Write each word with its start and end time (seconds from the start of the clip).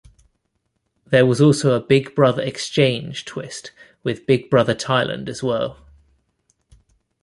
There 1.05 1.27
was 1.27 1.39
also 1.39 1.75
a 1.75 1.79
"Big 1.79 2.15
Brother 2.15 2.41
Exchange" 2.41 3.23
twist 3.23 3.71
with 4.01 4.25
Big 4.25 4.49
Brother 4.49 4.73
Thailand 4.73 5.29
as 5.29 5.43
well. 5.43 5.77